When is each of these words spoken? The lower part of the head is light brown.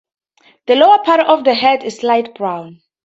The 0.65 0.73
lower 0.77 0.97
part 1.03 1.19
of 1.19 1.43
the 1.43 1.53
head 1.53 1.83
is 1.83 2.01
light 2.01 2.33
brown. 2.33 2.81